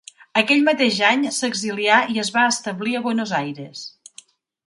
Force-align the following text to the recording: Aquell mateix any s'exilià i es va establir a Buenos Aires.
Aquell 0.39 0.61
mateix 0.67 0.95
any 1.09 1.25
s'exilià 1.39 1.99
i 2.15 2.17
es 2.23 2.33
va 2.37 2.47
establir 2.53 2.95
a 2.95 3.03
Buenos 3.09 3.35
Aires. 3.43 3.85